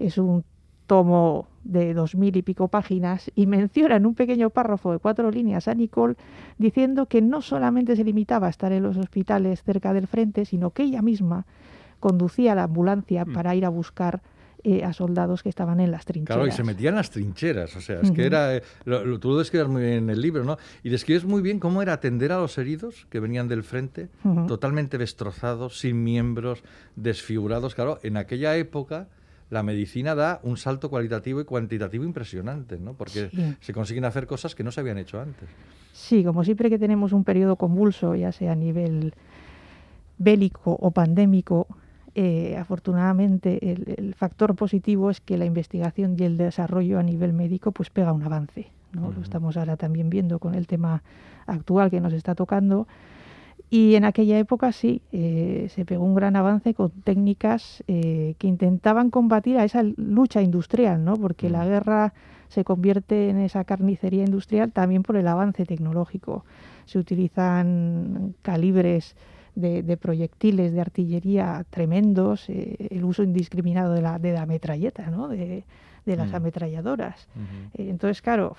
Es 0.00 0.18
un 0.18 0.42
tomo 0.88 1.46
de 1.62 1.94
dos 1.94 2.16
mil 2.16 2.36
y 2.36 2.42
pico 2.42 2.66
páginas 2.66 3.30
y 3.36 3.46
menciona 3.56 3.94
en 3.94 4.04
un 4.04 4.16
pequeño 4.16 4.50
párrafo 4.50 4.90
de 4.90 4.98
cuatro 4.98 5.30
líneas 5.30 5.68
a 5.68 5.74
Nicole 5.74 6.16
diciendo 6.58 7.06
que 7.06 7.22
no 7.22 7.40
solamente 7.40 7.94
se 7.94 8.02
limitaba 8.02 8.48
a 8.48 8.50
estar 8.50 8.72
en 8.72 8.82
los 8.82 8.96
hospitales 8.96 9.62
cerca 9.62 9.92
del 9.92 10.08
frente, 10.08 10.44
sino 10.44 10.70
que 10.70 10.82
ella 10.82 11.02
misma 11.02 11.46
conducía 12.00 12.56
la 12.56 12.64
ambulancia 12.64 13.24
mm. 13.24 13.32
para 13.32 13.54
ir 13.54 13.64
a 13.64 13.68
buscar 13.68 14.22
eh, 14.68 14.82
a 14.82 14.92
soldados 14.92 15.44
que 15.44 15.48
estaban 15.48 15.78
en 15.78 15.92
las 15.92 16.04
trincheras. 16.04 16.38
Claro, 16.38 16.48
y 16.48 16.50
se 16.50 16.64
metían 16.64 16.94
en 16.94 16.96
las 16.96 17.10
trincheras, 17.10 17.76
o 17.76 17.80
sea, 17.80 18.00
es 18.00 18.10
que 18.10 18.26
era, 18.26 18.56
eh, 18.56 18.64
lo, 18.84 19.20
tú 19.20 19.30
lo 19.30 19.38
describes 19.38 19.68
muy 19.68 19.80
bien 19.80 19.94
en 19.94 20.10
el 20.10 20.20
libro, 20.20 20.42
¿no? 20.42 20.56
Y 20.82 20.88
describes 20.88 21.24
muy 21.24 21.40
bien 21.40 21.60
cómo 21.60 21.82
era 21.82 21.92
atender 21.92 22.32
a 22.32 22.38
los 22.38 22.58
heridos 22.58 23.06
que 23.08 23.20
venían 23.20 23.46
del 23.46 23.62
frente, 23.62 24.08
totalmente 24.48 24.98
destrozados, 24.98 25.78
sin 25.78 26.02
miembros, 26.02 26.64
desfigurados. 26.96 27.76
Claro, 27.76 28.00
en 28.02 28.16
aquella 28.16 28.56
época 28.56 29.06
la 29.50 29.62
medicina 29.62 30.16
da 30.16 30.40
un 30.42 30.56
salto 30.56 30.90
cualitativo 30.90 31.40
y 31.40 31.44
cuantitativo 31.44 32.02
impresionante, 32.02 32.76
¿no? 32.76 32.94
Porque 32.94 33.30
se 33.60 33.72
consiguen 33.72 34.04
hacer 34.04 34.26
cosas 34.26 34.56
que 34.56 34.64
no 34.64 34.72
se 34.72 34.80
habían 34.80 34.98
hecho 34.98 35.20
antes. 35.20 35.48
Sí, 35.92 36.24
como 36.24 36.42
siempre 36.42 36.70
que 36.70 36.78
tenemos 36.80 37.12
un 37.12 37.22
periodo 37.22 37.54
convulso, 37.54 38.16
ya 38.16 38.32
sea 38.32 38.50
a 38.50 38.56
nivel 38.56 39.14
bélico 40.18 40.72
o 40.72 40.90
pandémico, 40.90 41.68
eh, 42.18 42.56
afortunadamente 42.56 43.72
el, 43.72 44.14
factor 44.14 44.54
positivo 44.54 45.10
es 45.10 45.20
que 45.20 45.36
la 45.36 45.44
investigación 45.44 46.16
y 46.18 46.24
el 46.24 46.38
desarrollo 46.38 46.98
a 46.98 47.02
nivel 47.02 47.34
médico 47.34 47.72
pues 47.72 47.90
pega 47.90 48.14
un 48.14 48.22
avance. 48.22 48.68
¿no? 48.92 49.12
Lo 49.12 49.20
estamos 49.20 49.58
ahora 49.58 49.76
también 49.76 50.08
viendo 50.08 50.38
con 50.38 50.54
el 50.54 50.66
tema 50.66 51.02
actual 51.46 51.90
que 51.90 52.00
nos 52.00 52.14
está 52.14 52.34
tocando. 52.34 52.88
Y 53.68 53.96
en 53.96 54.06
aquella 54.06 54.38
época 54.38 54.72
sí, 54.72 55.02
eh, 55.12 55.66
se 55.68 55.84
pegó 55.84 56.06
un 56.06 56.14
gran 56.14 56.36
avance 56.36 56.72
con 56.72 56.90
técnicas 56.90 57.84
eh, 57.86 58.34
que 58.38 58.46
intentaban 58.46 59.10
combatir 59.10 59.58
a 59.58 59.64
esa 59.64 59.82
lucha 59.82 60.40
industrial, 60.40 61.04
¿no? 61.04 61.16
porque 61.16 61.50
la 61.50 61.66
guerra 61.66 62.14
se 62.48 62.64
convierte 62.64 63.28
en 63.28 63.40
esa 63.40 63.64
carnicería 63.64 64.24
industrial 64.24 64.72
también 64.72 65.02
por 65.02 65.16
el 65.16 65.28
avance 65.28 65.66
tecnológico. 65.66 66.46
Se 66.86 66.98
utilizan 66.98 68.34
calibres 68.40 69.16
de, 69.56 69.96
proyectiles 69.96 70.72
de 70.72 70.80
artillería 70.80 71.64
tremendos, 71.70 72.48
eh, 72.48 72.76
el 72.90 73.04
uso 73.04 73.22
indiscriminado 73.22 73.94
de 73.94 74.02
la, 74.02 74.18
de 74.18 74.32
la 74.32 74.46
metralleta, 74.46 75.10
¿no? 75.10 75.28
de, 75.28 75.64
las 76.04 76.30
mm. 76.30 76.36
ametralladoras. 76.36 77.26
Eh, 77.74 77.88
entonces, 77.88 78.22
claro, 78.22 78.56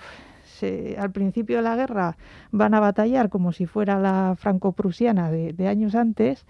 al 0.98 1.12
principio 1.12 1.58
de 1.58 1.62
la 1.62 1.76
guerra 1.76 2.16
van 2.50 2.74
a 2.74 2.80
batallar 2.80 3.30
como 3.30 3.52
si 3.52 3.66
fuera 3.66 3.98
la 3.98 4.34
franco-prusiana 4.36 5.30
de, 5.30 5.68
años 5.68 5.94
antes, 5.94 6.44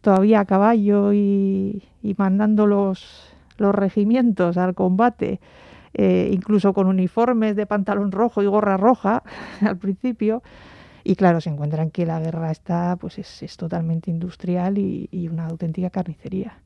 todavía 0.00 0.40
a 0.40 0.44
caballo 0.44 1.12
y, 1.12 1.82
mandando 2.16 2.66
los, 2.66 3.34
los 3.58 3.74
regimientos 3.74 4.56
al 4.56 4.74
combate. 4.74 5.40
Eh, 5.94 6.30
incluso 6.32 6.74
con 6.74 6.86
uniformes 6.86 7.56
de 7.56 7.66
pantalón 7.66 8.12
rojo 8.12 8.42
y 8.42 8.46
gorra 8.46 8.76
roja 8.76 9.24
al 9.62 9.78
principio, 9.78 10.42
Y 11.08 11.16
claro, 11.16 11.40
se 11.40 11.48
encuentran 11.48 11.90
que 11.90 12.04
la 12.04 12.20
guerra 12.20 12.50
está, 12.50 12.96
pues 13.00 13.18
es, 13.18 13.42
es 13.42 13.56
totalmente 13.56 14.10
industrial 14.10 14.76
y, 14.76 15.08
y 15.10 15.28
una 15.28 15.46
auténtica 15.46 15.88
carnicería. 15.88 16.58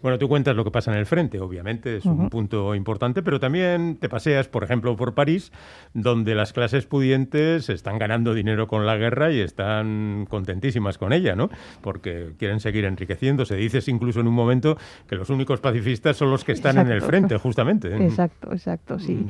Bueno, 0.00 0.18
tú 0.18 0.28
cuentas 0.28 0.56
lo 0.56 0.64
que 0.64 0.70
pasa 0.70 0.92
en 0.92 0.98
el 0.98 1.04
frente, 1.04 1.38
obviamente, 1.40 1.98
es 1.98 2.06
un 2.06 2.30
punto 2.30 2.74
importante, 2.74 3.22
pero 3.22 3.38
también 3.38 3.98
te 4.00 4.08
paseas, 4.08 4.48
por 4.48 4.64
ejemplo, 4.64 4.96
por 4.96 5.14
París, 5.14 5.52
donde 5.92 6.34
las 6.34 6.54
clases 6.54 6.86
pudientes 6.86 7.68
están 7.68 7.98
ganando 7.98 8.32
dinero 8.32 8.66
con 8.66 8.86
la 8.86 8.96
guerra 8.96 9.30
y 9.30 9.40
están 9.40 10.26
contentísimas 10.30 10.96
con 10.96 11.12
ella, 11.12 11.36
¿no? 11.36 11.50
Porque 11.82 12.32
quieren 12.38 12.60
seguir 12.60 12.86
enriqueciéndose. 12.86 13.56
Dices 13.56 13.88
incluso 13.88 14.20
en 14.20 14.26
un 14.26 14.34
momento 14.34 14.78
que 15.06 15.16
los 15.16 15.28
únicos 15.28 15.60
pacifistas 15.60 16.16
son 16.16 16.30
los 16.30 16.44
que 16.44 16.52
están 16.52 16.78
en 16.78 16.90
el 16.90 17.02
frente, 17.02 17.36
justamente. 17.36 17.88
¿eh? 17.88 18.06
Exacto, 18.06 18.52
exacto, 18.52 18.98
sí. 18.98 19.26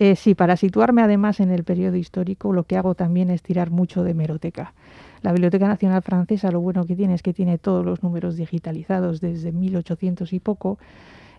Eh, 0.00 0.14
sí, 0.14 0.36
para 0.36 0.56
situarme 0.56 1.02
además 1.02 1.40
en 1.40 1.50
el 1.50 1.64
periodo 1.64 1.96
histórico, 1.96 2.52
lo 2.52 2.62
que 2.62 2.76
hago 2.76 2.94
también 2.94 3.30
es 3.30 3.42
tirar 3.42 3.70
mucho 3.70 4.04
de 4.04 4.14
meroteca. 4.14 4.72
La 5.22 5.32
Biblioteca 5.32 5.66
Nacional 5.66 6.02
Francesa 6.02 6.52
lo 6.52 6.60
bueno 6.60 6.86
que 6.86 6.94
tiene 6.94 7.14
es 7.14 7.22
que 7.24 7.34
tiene 7.34 7.58
todos 7.58 7.84
los 7.84 8.04
números 8.04 8.36
digitalizados 8.36 9.20
desde 9.20 9.50
1800 9.50 10.32
y 10.32 10.38
poco. 10.38 10.78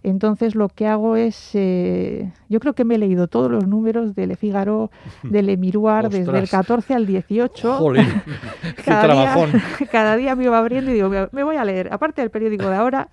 Entonces 0.04 0.56
lo 0.56 0.70
que 0.70 0.88
hago 0.88 1.16
es, 1.16 1.52
eh, 1.54 2.32
yo 2.50 2.60
creo 2.60 2.74
que 2.74 2.86
me 2.86 2.96
he 2.96 2.98
leído 2.98 3.28
todos 3.28 3.52
los 3.52 3.68
números 3.68 4.16
de 4.16 4.28
Le 4.28 4.36
Figaro, 4.36 4.92
de 5.24 5.42
Le 5.42 5.58
Miroir, 5.58 6.10
desde 6.10 6.38
el 6.38 6.50
14 6.50 6.94
al 6.94 7.06
18. 7.06 7.78
Jolín, 7.78 8.06
cada, 8.86 9.14
día, 9.14 9.62
cada 9.92 10.16
día 10.16 10.36
me 10.36 10.46
iba 10.46 10.58
abriendo 10.58 10.92
y 10.92 10.96
digo, 10.96 11.10
me 11.10 11.44
voy 11.44 11.56
a 11.56 11.66
leer, 11.66 11.92
aparte 11.92 12.22
del 12.22 12.32
periódico 12.32 12.70
de 12.70 12.76
ahora, 12.76 13.10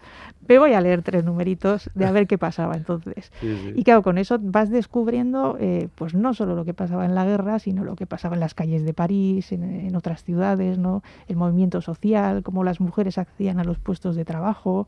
me 0.49 0.59
voy 0.59 0.73
a 0.75 0.81
leer 0.81 1.03
tres 1.03 1.25
numeritos 1.25 1.91
de 1.95 2.07
a 2.07 2.13
ver 2.13 2.27
qué 2.27 2.39
pasaba 2.39 2.77
entonces. 2.77 3.33
Y 3.75 3.83
claro, 3.83 4.03
con 4.03 4.19
eso 4.19 4.39
vas 4.41 4.71
descubriendo 4.71 5.57
eh, 5.61 5.89
pues 5.95 6.15
no 6.15 6.35
solo 6.35 6.55
lo 6.55 6.65
que 6.65 6.75
pasaba 6.75 7.05
en 7.05 7.15
la 7.15 7.25
guerra, 7.25 7.59
sino 7.59 7.85
lo 7.85 7.97
que 7.97 8.07
pasaba 8.07 8.35
en 8.35 8.41
las 8.41 8.55
calles 8.55 8.85
de 8.85 8.95
París, 8.95 9.53
en, 9.53 9.95
otras 9.97 10.23
ciudades, 10.25 10.79
¿no? 10.79 11.03
el 11.27 11.37
movimiento 11.37 11.81
social, 11.81 12.43
cómo 12.43 12.65
las 12.65 12.81
mujeres 12.81 13.19
accedían 13.19 13.59
a 13.59 13.65
los 13.65 13.79
puestos 13.79 14.15
de 14.15 14.25
trabajo, 14.25 14.87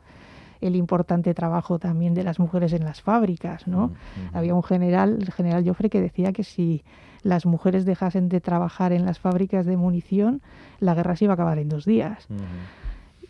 el 0.61 0.77
importante 0.77 1.35
trabajo 1.35 1.79
también 1.79 2.15
de 2.15 2.25
las 2.25 2.38
mujeres 2.38 2.73
en 2.73 2.85
las 2.85 3.03
fábricas. 3.03 3.67
¿no? 3.67 3.93
Había 4.33 4.55
un 4.55 4.62
general, 4.62 5.19
el 5.21 5.33
general 5.33 5.65
Joffre, 5.67 5.91
que 5.91 6.00
decía 6.00 6.33
que 6.33 6.45
si 6.45 6.83
las 7.23 7.47
mujeres 7.47 7.85
dejasen 7.85 8.29
de 8.29 8.41
trabajar 8.41 8.93
en 8.93 9.05
las 9.05 9.19
fábricas 9.19 9.67
de 9.67 9.77
munición, 9.77 10.41
la 10.81 10.95
guerra 10.95 11.17
se 11.17 11.25
iba 11.25 11.33
a 11.33 11.35
acabar 11.35 11.59
en 11.59 11.69
dos 11.69 11.85
días. 11.85 12.29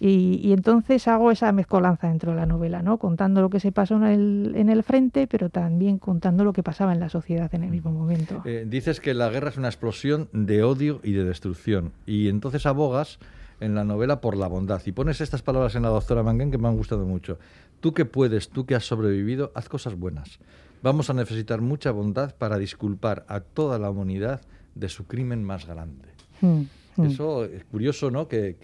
Y, 0.00 0.52
entonces 0.52 1.08
hago 1.08 1.32
esa 1.32 1.50
mezcolanza 1.50 2.06
dentro 2.06 2.30
de 2.30 2.36
la 2.36 2.46
novela, 2.46 2.82
¿no? 2.82 2.98
contando 2.98 3.40
lo 3.40 3.50
que 3.50 3.58
se 3.58 3.72
pasó 3.72 3.96
en 3.96 4.04
el, 4.04 4.52
en 4.54 4.68
el 4.68 4.84
frente, 4.84 5.26
pero 5.26 5.50
también 5.50 5.98
contando 5.98 6.44
lo 6.44 6.52
que 6.52 6.62
pasaba 6.62 6.92
en 6.92 7.00
la 7.00 7.08
sociedad 7.08 7.52
en 7.52 7.64
el 7.64 7.70
mismo 7.70 7.90
momento. 7.90 8.42
Eh, 8.44 8.64
dices 8.68 9.00
que 9.00 9.12
la 9.12 9.28
guerra 9.28 9.50
es 9.50 9.56
una 9.56 9.66
explosión 9.66 10.28
de 10.32 10.62
odio 10.62 11.00
y 11.02 11.12
de 11.12 11.24
destrucción, 11.24 11.92
y 12.06 12.28
entonces 12.28 12.64
abogas 12.66 13.18
en 13.60 13.74
la 13.74 13.84
novela 13.84 14.20
por 14.20 14.36
la 14.36 14.46
bondad. 14.46 14.82
Y 14.86 14.92
pones 14.92 15.20
estas 15.20 15.42
palabras 15.42 15.74
en 15.74 15.82
la 15.82 15.88
doctora 15.88 16.22
Mangan 16.22 16.50
que 16.50 16.58
me 16.58 16.68
han 16.68 16.76
gustado 16.76 17.04
mucho. 17.04 17.38
Tú 17.80 17.94
que 17.94 18.04
puedes, 18.04 18.48
tú 18.48 18.66
que 18.66 18.74
has 18.74 18.86
sobrevivido, 18.86 19.52
haz 19.54 19.68
cosas 19.68 19.94
buenas. 19.94 20.38
Vamos 20.82 21.10
a 21.10 21.14
necesitar 21.14 21.60
mucha 21.60 21.90
bondad 21.90 22.34
para 22.36 22.58
disculpar 22.58 23.24
a 23.28 23.40
toda 23.40 23.78
la 23.78 23.90
humanidad 23.90 24.40
de 24.74 24.88
su 24.88 25.06
crimen 25.06 25.42
más 25.42 25.66
grande. 25.66 26.08
Mm, 26.40 26.62
mm. 26.96 27.04
Eso 27.04 27.44
es 27.44 27.64
curioso, 27.64 28.10
¿no? 28.10 28.28
que, 28.28 28.56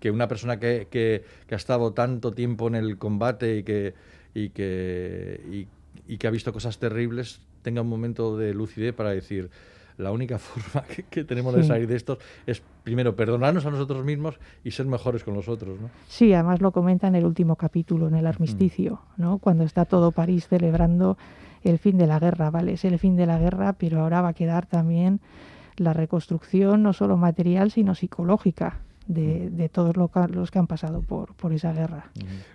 que 0.00 0.10
una 0.10 0.28
persona 0.28 0.58
que, 0.58 0.88
que, 0.90 1.24
ha 1.50 1.56
estado 1.56 1.92
tanto 1.92 2.32
tiempo 2.32 2.68
en 2.68 2.74
el 2.74 2.98
combate 2.98 3.58
y 3.58 3.62
que, 3.62 3.94
y 4.34 4.50
que, 4.50 5.66
y, 6.06 6.18
que 6.18 6.26
ha 6.26 6.30
visto 6.30 6.52
cosas 6.52 6.78
terribles 6.78 7.40
tenga 7.62 7.82
un 7.82 7.88
momento 7.88 8.36
de 8.36 8.54
lucidez 8.54 8.94
para 8.94 9.10
decir, 9.10 9.50
la 9.98 10.12
única 10.12 10.38
forma 10.38 10.86
que, 11.10 11.24
tenemos 11.24 11.54
de 11.54 11.64
salir 11.64 11.88
de 11.88 11.96
esto 11.96 12.18
es 12.46 12.62
primero 12.82 13.16
perdonarnos 13.16 13.66
a 13.66 13.70
nosotros 13.70 14.04
mismos 14.04 14.38
y 14.64 14.70
ser 14.70 14.86
mejores 14.86 15.24
con 15.24 15.34
los 15.34 15.48
otros. 15.48 15.80
¿no? 15.80 15.90
Sí, 16.08 16.32
además 16.32 16.60
lo 16.60 16.72
comenta 16.72 17.06
en 17.08 17.14
el 17.14 17.24
último 17.24 17.56
capítulo, 17.56 18.08
en 18.08 18.14
el 18.14 18.26
armisticio, 18.26 19.00
¿no? 19.16 19.38
cuando 19.38 19.64
está 19.64 19.84
todo 19.84 20.12
París 20.12 20.48
celebrando 20.48 21.16
el 21.64 21.78
fin 21.78 21.98
de 21.98 22.06
la 22.06 22.20
guerra, 22.20 22.50
¿vale? 22.50 22.74
Es 22.74 22.84
el 22.84 22.98
fin 22.98 23.16
de 23.16 23.26
la 23.26 23.38
guerra, 23.38 23.72
pero 23.72 24.00
ahora 24.00 24.22
va 24.22 24.28
a 24.28 24.34
quedar 24.34 24.66
también 24.66 25.20
la 25.76 25.92
reconstrucción 25.92 26.82
no 26.82 26.92
solo 26.92 27.16
material, 27.16 27.72
sino 27.72 27.94
psicológica 27.94 28.80
de, 29.06 29.68
todos 29.68 29.96
los 29.96 30.50
que 30.50 30.58
han 30.58 30.66
pasado 30.66 31.02
por, 31.02 31.34
por 31.34 31.52
esa 31.52 31.72
guerra. 31.72 32.10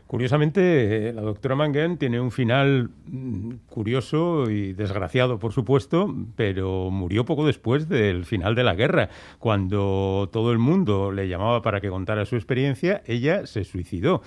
Curiosamente, 0.07 1.09
eh, 1.09 1.13
la 1.13 1.21
doctora 1.21 1.55
Manguén 1.55 1.97
tiene 1.97 2.19
un 2.19 2.31
final 2.31 2.89
mm, 3.07 3.53
curioso 3.69 4.49
y 4.49 4.73
desgraciado, 4.73 5.39
por 5.39 5.53
supuesto, 5.53 6.13
pero 6.35 6.91
murió 6.91 7.25
poco 7.25 7.45
después 7.45 7.87
del 7.87 8.25
final 8.25 8.55
de 8.55 8.63
la 8.63 8.75
guerra. 8.75 9.09
Cuando 9.39 10.29
todo 10.31 10.51
el 10.51 10.57
mundo 10.57 11.11
le 11.11 11.27
llamaba 11.27 11.61
para 11.61 11.79
que 11.79 11.89
contara 11.89 12.25
su 12.25 12.35
experiencia, 12.35 13.01
ella 13.05 13.45
se 13.45 13.63
suicidó. 13.63 14.21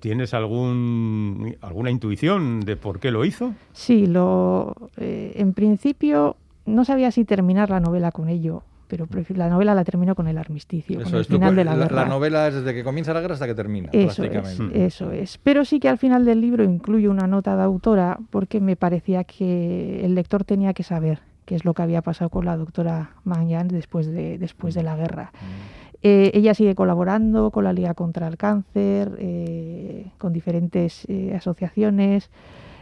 ¿Tienes 0.00 0.32
algún, 0.32 1.56
alguna 1.60 1.90
intuición 1.90 2.60
de 2.60 2.76
por 2.76 3.00
qué 3.00 3.10
lo 3.10 3.24
hizo? 3.24 3.54
Sí, 3.72 4.06
lo, 4.06 4.74
eh, 4.96 5.32
en 5.36 5.52
principio 5.54 6.36
no 6.66 6.84
sabía 6.84 7.10
si 7.10 7.24
terminar 7.24 7.68
la 7.68 7.80
novela 7.80 8.12
con 8.12 8.28
ello 8.28 8.62
pero 8.88 9.06
la 9.34 9.48
novela 9.48 9.74
la 9.74 9.84
termino 9.84 10.14
con 10.14 10.26
el 10.26 10.38
armisticio, 10.38 11.02
con 11.02 11.14
el 11.14 11.24
final 11.24 11.54
de 11.54 11.64
la, 11.64 11.76
guerra. 11.76 12.04
La 12.04 12.08
novela 12.08 12.48
es 12.48 12.54
desde 12.54 12.74
que 12.74 12.82
comienza 12.82 13.12
la 13.12 13.20
guerra 13.20 13.34
hasta 13.34 13.46
que 13.46 13.54
termina, 13.54 13.90
eso 13.92 14.22
prácticamente. 14.22 14.84
Es, 14.84 14.94
eso 14.94 15.12
es. 15.12 15.38
Pero 15.38 15.64
sí 15.64 15.78
que 15.78 15.88
al 15.88 15.98
final 15.98 16.24
del 16.24 16.40
libro 16.40 16.64
incluyo 16.64 17.10
una 17.10 17.26
nota 17.26 17.56
de 17.56 17.62
autora 17.62 18.18
porque 18.30 18.60
me 18.60 18.76
parecía 18.76 19.24
que 19.24 20.04
el 20.04 20.14
lector 20.14 20.44
tenía 20.44 20.72
que 20.72 20.82
saber 20.82 21.20
qué 21.44 21.54
es 21.54 21.64
lo 21.64 21.74
que 21.74 21.82
había 21.82 22.02
pasado 22.02 22.30
con 22.30 22.44
la 22.44 22.56
doctora 22.56 23.12
Mangan 23.24 23.68
después 23.68 24.06
de, 24.06 24.38
después 24.38 24.74
de 24.74 24.82
la 24.82 24.96
guerra. 24.96 25.32
Mm. 25.34 25.88
Eh, 26.02 26.30
ella 26.34 26.54
sigue 26.54 26.74
colaborando 26.74 27.50
con 27.50 27.64
la 27.64 27.72
Liga 27.72 27.94
contra 27.94 28.28
el 28.28 28.36
Cáncer, 28.36 29.16
eh, 29.18 30.06
con 30.18 30.32
diferentes 30.32 31.04
eh, 31.08 31.34
asociaciones 31.34 32.30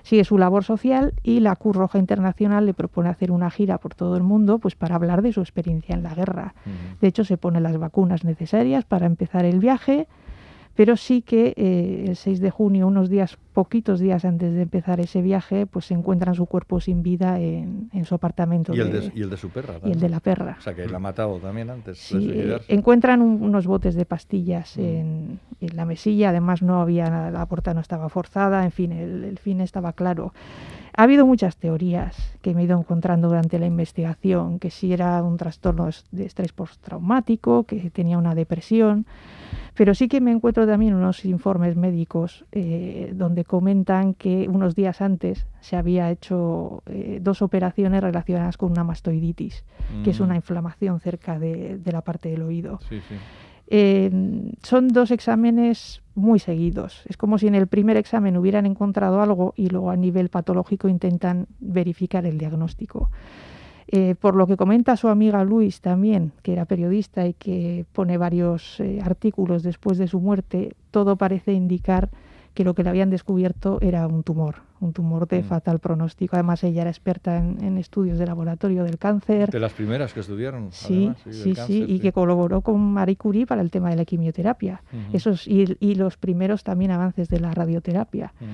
sigue 0.06 0.22
su 0.22 0.38
labor 0.38 0.62
social 0.62 1.14
y 1.24 1.40
la 1.40 1.56
Cruz 1.56 1.74
Roja 1.74 1.98
Internacional 1.98 2.64
le 2.64 2.74
propone 2.74 3.08
hacer 3.08 3.32
una 3.32 3.50
gira 3.50 3.78
por 3.78 3.96
todo 3.96 4.16
el 4.16 4.22
mundo 4.22 4.60
pues 4.60 4.76
para 4.76 4.94
hablar 4.94 5.20
de 5.20 5.32
su 5.32 5.40
experiencia 5.40 5.96
en 5.96 6.04
la 6.04 6.14
guerra. 6.14 6.54
De 7.00 7.08
hecho, 7.08 7.24
se 7.24 7.36
pone 7.36 7.60
las 7.60 7.76
vacunas 7.76 8.22
necesarias 8.22 8.84
para 8.84 9.06
empezar 9.06 9.44
el 9.44 9.58
viaje 9.58 10.06
pero 10.76 10.96
sí 10.96 11.22
que 11.22 11.54
eh, 11.56 12.04
el 12.06 12.16
6 12.16 12.40
de 12.40 12.50
junio, 12.50 12.86
unos 12.86 13.08
días, 13.08 13.38
poquitos 13.54 13.98
días 13.98 14.26
antes 14.26 14.52
de 14.52 14.62
empezar 14.62 15.00
ese 15.00 15.22
viaje, 15.22 15.64
pues 15.64 15.86
se 15.86 15.94
encuentran 15.94 16.34
su 16.34 16.44
cuerpo 16.44 16.80
sin 16.80 17.02
vida 17.02 17.40
en, 17.40 17.88
su 18.04 18.14
apartamento. 18.14 18.74
Y 18.74 18.80
el 18.80 18.92
de, 18.92 19.12
y 19.14 19.22
el 19.22 19.30
de 19.30 19.38
su 19.38 19.48
perra. 19.48 19.80
Y 19.82 19.92
el 19.92 20.00
de 20.00 20.10
la 20.10 20.20
perra. 20.20 20.56
O 20.58 20.62
sea, 20.62 20.74
que 20.74 20.86
la 20.86 20.98
ha 20.98 21.00
matado 21.00 21.38
también 21.38 21.70
antes. 21.70 21.98
Sí, 21.98 22.30
encuentran 22.68 23.22
unos 23.22 23.66
botes 23.66 23.94
de 23.94 24.04
pastillas 24.04 24.76
mm. 24.76 24.80
en, 24.80 25.40
la 25.74 25.86
mesilla, 25.86 26.28
además 26.28 26.60
no 26.60 26.82
había 26.82 27.08
nada, 27.08 27.30
la 27.30 27.46
puerta 27.46 27.72
no 27.72 27.80
estaba 27.80 28.10
forzada, 28.10 28.62
en 28.62 28.70
fin, 28.70 28.92
el, 28.92 29.24
el 29.24 29.38
fin 29.38 29.62
estaba 29.62 29.94
claro. 29.94 30.34
Ha 30.98 31.02
habido 31.02 31.26
muchas 31.26 31.58
teorías 31.58 32.16
que 32.40 32.54
me 32.54 32.62
he 32.62 32.64
ido 32.64 32.78
encontrando 32.78 33.28
durante 33.28 33.58
la 33.58 33.66
investigación, 33.66 34.58
que 34.58 34.70
si 34.70 34.94
era 34.94 35.22
un 35.22 35.36
trastorno 35.36 35.90
de 36.10 36.24
estrés 36.24 36.52
postraumático, 36.52 37.64
que 37.64 37.90
tenía 37.90 38.16
una 38.16 38.34
depresión. 38.34 39.04
Pero 39.74 39.94
sí 39.94 40.08
que 40.08 40.22
me 40.22 40.32
encuentro 40.32 40.66
también 40.66 40.94
unos 40.94 41.26
informes 41.26 41.76
médicos 41.76 42.46
eh, 42.50 43.12
donde 43.14 43.44
comentan 43.44 44.14
que 44.14 44.48
unos 44.48 44.74
días 44.74 45.02
antes 45.02 45.46
se 45.60 45.76
había 45.76 46.10
hecho 46.10 46.82
eh, 46.86 47.18
dos 47.20 47.42
operaciones 47.42 48.02
relacionadas 48.02 48.56
con 48.56 48.70
una 48.70 48.82
mastoiditis, 48.82 49.64
que 50.02 50.10
es 50.10 50.20
una 50.20 50.32
mm. 50.32 50.36
inflamación 50.36 51.00
cerca 51.00 51.38
de, 51.38 51.78
la 51.84 52.00
parte 52.00 52.30
del 52.30 52.40
oído. 52.40 52.80
Eh, 53.68 54.10
son 54.62 54.88
dos 54.88 55.10
exámenes 55.10 56.02
muy 56.14 56.38
seguidos. 56.38 57.02
Es 57.06 57.16
como 57.16 57.38
si 57.38 57.46
en 57.46 57.54
el 57.54 57.66
primer 57.66 57.96
examen 57.96 58.36
hubieran 58.36 58.66
encontrado 58.66 59.20
algo 59.20 59.54
y 59.56 59.68
luego 59.68 59.90
a 59.90 59.96
nivel 59.96 60.28
patológico 60.28 60.88
intentan 60.88 61.46
verificar 61.60 62.26
el 62.26 62.38
diagnóstico. 62.38 63.10
Eh, 63.88 64.16
por 64.18 64.34
lo 64.34 64.48
que 64.48 64.56
comenta 64.56 64.96
su 64.96 65.08
amiga 65.08 65.44
Luis 65.44 65.80
también, 65.80 66.32
que 66.42 66.52
era 66.52 66.64
periodista 66.64 67.26
y 67.26 67.34
que 67.34 67.86
pone 67.92 68.18
varios 68.18 68.80
eh, 68.80 68.98
artículos 69.02 69.62
después 69.62 69.96
de 69.96 70.08
su 70.08 70.20
muerte, 70.20 70.74
todo 70.90 71.16
parece 71.16 71.52
indicar 71.52 72.10
que 72.56 72.64
lo 72.64 72.74
que 72.74 72.82
le 72.82 72.88
habían 72.88 73.10
descubierto 73.10 73.78
era 73.82 74.06
un 74.06 74.22
tumor, 74.22 74.62
un 74.80 74.94
tumor 74.94 75.28
de 75.28 75.42
mm. 75.42 75.44
fatal 75.44 75.78
pronóstico. 75.78 76.36
Además, 76.36 76.64
ella 76.64 76.80
era 76.80 76.90
experta 76.90 77.36
en, 77.36 77.76
estudios 77.76 78.18
de 78.18 78.26
laboratorio 78.26 78.82
del 78.82 78.96
cáncer. 78.96 79.50
De 79.50 79.60
las 79.60 79.74
primeras 79.74 80.14
que 80.14 80.20
estudiaron. 80.20 80.72
Sí, 80.72 81.12
sí, 81.28 81.54
sí, 81.54 81.84
y 81.86 82.00
que 82.00 82.12
colaboró 82.12 82.62
con 82.62 82.80
Marie 82.80 83.16
Curie 83.16 83.46
para 83.46 83.60
el 83.60 83.70
tema 83.70 83.90
de 83.90 83.96
la 83.96 84.06
quimioterapia. 84.06 84.82
Esos, 85.12 85.46
y, 85.46 85.94
los 85.96 86.16
primeros 86.16 86.64
también 86.64 86.92
avances 86.92 87.28
de 87.28 87.40
la 87.40 87.52
radioterapia. 87.52 88.32
Mm. 88.40 88.44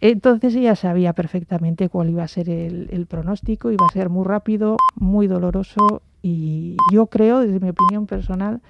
Entonces 0.00 0.54
ella 0.54 0.76
sabía 0.76 1.12
perfectamente 1.12 1.88
cuál 1.88 2.08
iba 2.08 2.22
a 2.22 2.28
ser 2.28 2.48
el, 2.48 3.06
pronóstico, 3.06 3.72
iba 3.72 3.84
a 3.84 3.92
ser 3.92 4.10
muy 4.10 4.24
rápido, 4.24 4.76
muy 4.94 5.26
doloroso 5.26 6.02
y 6.22 6.76
yo 6.92 7.06
creo, 7.06 7.40
desde 7.40 7.58
mi 7.58 7.70
opinión 7.70 8.06
personal, 8.06 8.60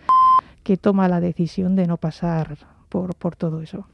que 0.62 0.78
toma 0.78 1.06
la 1.06 1.20
decisión 1.20 1.76
de 1.76 1.86
no 1.86 1.98
pasar 1.98 2.56
por, 2.90 3.14
por 3.14 3.36
todo 3.36 3.62
eso. 3.62 3.86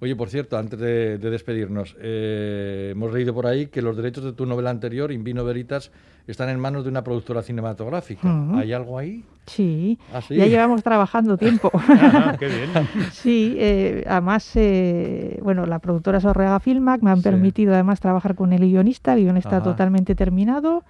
Oye, 0.00 0.16
por 0.16 0.30
cierto, 0.30 0.56
antes 0.56 0.78
de, 0.78 1.18
despedirnos, 1.18 1.94
eh, 2.00 2.90
hemos 2.92 3.12
leído 3.12 3.34
por 3.34 3.46
ahí 3.46 3.66
que 3.66 3.82
los 3.82 3.96
derechos 3.96 4.24
de 4.24 4.32
tu 4.32 4.46
novela 4.46 4.70
anterior, 4.70 5.12
Invino 5.12 5.44
Veritas, 5.44 5.92
están 6.26 6.48
en 6.48 6.58
manos 6.58 6.84
de 6.84 6.90
una 6.90 7.04
productora 7.04 7.42
cinematográfica. 7.42 8.28
¿Hay 8.56 8.72
algo 8.72 8.98
ahí? 8.98 9.24
Sí. 9.46 9.98
¿Ah, 10.14 10.20
ya 10.30 10.46
llevamos 10.46 10.82
trabajando 10.82 11.36
tiempo. 11.36 11.70
qué 12.38 12.46
bien. 12.46 12.70
sí, 13.12 13.56
eh, 13.58 14.04
además, 14.08 14.50
eh, 14.54 15.38
bueno, 15.42 15.66
la 15.66 15.80
productora 15.80 16.20
Sorrega 16.20 16.58
Filmac 16.60 17.02
me 17.02 17.10
han 17.10 17.22
permitido 17.22 17.74
además 17.74 18.00
trabajar 18.00 18.34
con 18.34 18.52
el 18.52 18.60
guionista, 18.60 19.14
el 19.14 19.24
guion 19.24 19.36
está 19.36 19.62
totalmente 19.62 20.14
terminado 20.14 20.84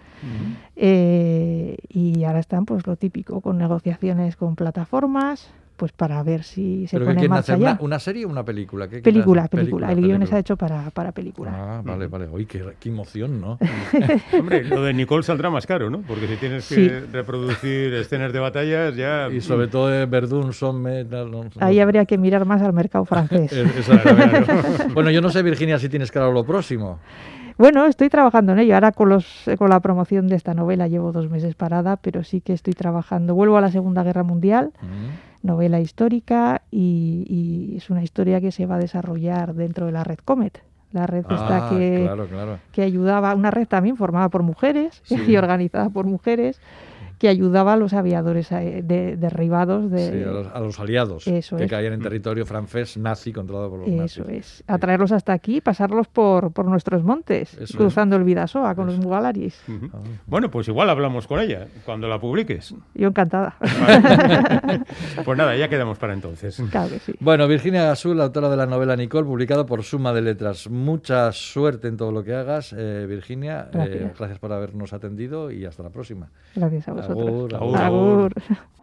y 0.76 2.24
ahora 2.24 2.38
están 2.38 2.64
pues 2.64 2.86
lo 2.86 2.96
típico, 2.96 3.40
con 3.40 3.58
negociaciones 3.58 4.36
con 4.36 4.54
plataformas, 4.54 5.50
pues 5.82 5.90
para 5.90 6.22
ver 6.22 6.44
si 6.44 6.86
se 6.86 7.00
pone 7.00 7.24
en 7.24 7.28
marcha 7.28 7.56
ya. 7.56 7.76
Una, 7.80 7.98
serie 7.98 8.24
o 8.24 8.28
una 8.28 8.44
película? 8.44 8.86
película, 8.86 9.48
película, 9.48 9.90
El 9.90 10.00
guion 10.00 10.22
está 10.22 10.38
hecho 10.38 10.56
para, 10.56 10.90
para 10.90 11.10
película. 11.10 11.50
Ah, 11.52 11.82
vale, 11.84 12.06
vale. 12.06 12.28
Uy, 12.28 12.46
qué, 12.46 12.62
emoción, 12.84 13.40
¿no? 13.40 13.58
Hombre, 14.38 14.62
lo 14.62 14.84
de 14.84 14.94
Nicole 14.94 15.24
saldrá 15.24 15.50
más 15.50 15.66
caro, 15.66 15.90
¿no? 15.90 16.02
Porque 16.02 16.28
si 16.28 16.36
tienes 16.36 16.68
que 16.68 17.00
reproducir 17.12 17.92
escenas 17.94 18.32
de 18.32 18.38
batallas 18.38 18.94
ya... 18.94 19.28
Y 19.28 19.40
sobre 19.40 19.66
todo 19.66 19.88
de 19.88 20.06
Verdun, 20.06 20.52
son 20.52 20.86
Ahí 21.58 21.80
habría 21.80 22.04
que 22.04 22.16
mirar 22.16 22.44
más 22.44 22.62
al 22.62 22.72
mercado 22.72 23.04
francés. 23.04 23.52
bueno, 24.94 25.10
yo 25.10 25.20
no 25.20 25.30
sé, 25.30 25.42
Virginia, 25.42 25.80
si 25.80 25.88
tienes 25.88 26.12
claro 26.12 26.30
lo 26.30 26.44
próximo. 26.44 27.00
Bueno, 27.58 27.86
estoy 27.86 28.08
trabajando 28.08 28.52
en 28.52 28.60
ello. 28.60 28.74
Ahora 28.74 28.92
con, 28.92 29.08
los, 29.08 29.44
con 29.58 29.70
la 29.70 29.80
promoción 29.80 30.26
de 30.26 30.36
esta 30.36 30.54
novela 30.54 30.88
llevo 30.88 31.12
dos 31.12 31.30
meses 31.30 31.54
parada, 31.54 31.96
pero 31.96 32.24
sí 32.24 32.40
que 32.40 32.52
estoy 32.52 32.72
trabajando. 32.72 33.34
Vuelvo 33.34 33.56
a 33.56 33.60
la 33.60 33.70
Segunda 33.70 34.02
Guerra 34.02 34.22
Mundial 34.22 34.72
novela 35.42 35.80
histórica 35.80 36.62
y, 36.70 37.74
es 37.76 37.90
una 37.90 38.02
historia 38.02 38.40
que 38.40 38.52
se 38.52 38.66
va 38.66 38.76
a 38.76 38.78
desarrollar 38.78 39.54
dentro 39.54 39.86
de 39.86 39.92
la 39.92 40.04
red 40.04 40.18
Comet. 40.24 40.62
La 40.92 41.06
red 41.06 41.20
esta 41.20 41.68
ah, 41.68 41.70
que, 41.70 42.10
que 42.70 42.82
ayudaba, 42.82 43.34
una 43.34 43.50
red 43.50 43.66
también 43.66 43.96
formada 43.96 44.28
por 44.28 44.42
mujeres 44.42 45.02
y 45.26 45.36
organizada 45.36 45.88
por 45.88 46.04
mujeres 46.04 46.60
que 47.22 47.28
ayudaba 47.28 47.74
a 47.74 47.76
los 47.76 47.92
aviadores 47.92 48.50
eh, 48.50 48.82
derribados 48.82 49.92
de, 49.92 50.24
a, 50.52 50.58
los, 50.58 50.80
aliados 50.80 51.24
que 51.24 51.68
caían 51.68 51.92
en 51.92 52.02
territorio 52.02 52.44
francés 52.44 52.96
nazi 52.96 53.32
controlado 53.32 53.70
por 53.70 53.78
los 53.78 53.88
Eso 53.88 54.28
es, 54.28 54.64
a 54.66 54.76
traerlos 54.78 55.12
hasta 55.12 55.32
aquí, 55.32 55.60
pasarlos 55.60 56.08
por, 56.08 56.52
por 56.52 56.64
nuestros 56.64 57.04
montes, 57.04 57.56
cruzando 57.76 58.16
el 58.16 58.24
Vidasoa 58.24 58.74
con 58.74 58.86
los 58.86 58.98
mugalaris. 58.98 59.62
Ah. 59.68 60.00
Bueno, 60.26 60.50
pues 60.50 60.66
igual 60.66 60.90
hablamos 60.90 61.28
con 61.28 61.38
ella 61.38 61.68
cuando 61.84 62.08
la 62.08 62.18
publiques. 62.18 62.74
Yo 62.92 63.06
encantada. 63.06 63.54
pues 65.24 65.38
nada, 65.38 65.56
ya 65.56 65.68
quedamos 65.68 65.98
para 65.98 66.14
entonces. 66.14 66.60
Claro 66.72 66.90
que 66.90 66.98
sí. 66.98 67.12
Bueno, 67.20 67.46
Virginia 67.46 67.84
Gasul, 67.84 68.20
autora 68.20 68.48
de 68.48 68.56
la 68.56 68.66
novela 68.66 68.96
Nicole, 68.96 69.28
publicado 69.28 69.64
por 69.64 69.84
Suma 69.84 70.12
de 70.12 70.22
Letras. 70.22 70.68
Mucha 70.68 71.30
suerte 71.30 71.86
en 71.86 71.96
todo 71.96 72.10
lo 72.10 72.24
que 72.24 72.34
hagas, 72.34 72.74
eh, 72.76 73.06
Virginia. 73.08 73.68
Eh, 73.68 73.76
gracias. 73.76 74.18
gracias 74.18 74.38
por 74.40 74.52
habernos 74.52 74.92
atendido 74.92 75.52
y 75.52 75.64
hasta 75.64 75.84
la 75.84 75.90
próxima. 75.90 76.28
Gracias 76.56 76.88
a 76.88 77.11
vosotros. 77.14 77.62
Agur, 77.62 77.76
agur. 77.76 78.32
agur. 78.38 78.62